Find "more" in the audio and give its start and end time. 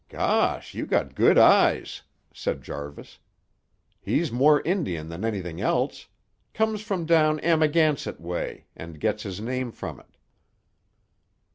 4.31-4.59